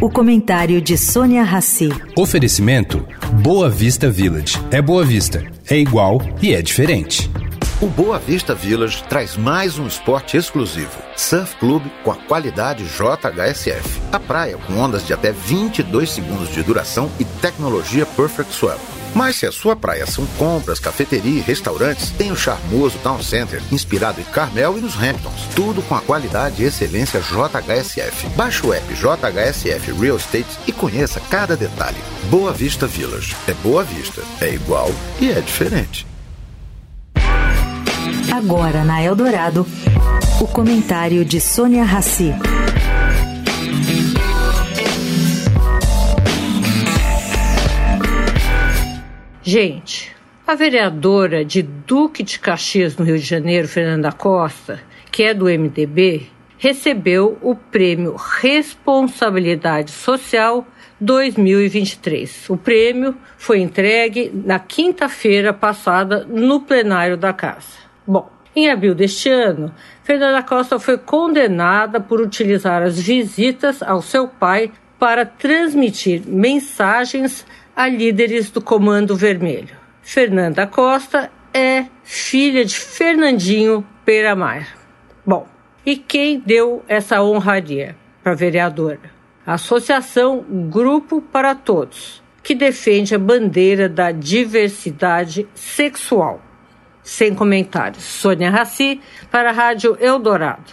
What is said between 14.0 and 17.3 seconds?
A praia com ondas de até 22 segundos de duração e